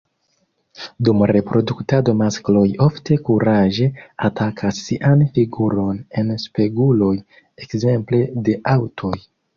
[1.09, 3.89] Dum reproduktado maskloj ofte kuraĝe
[4.29, 7.15] atakas sian figuron en speguloj
[7.67, 9.15] ekzemple de aŭtoj.